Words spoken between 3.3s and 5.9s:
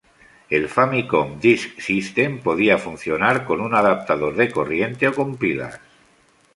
con un adaptador de corriente o con pilas.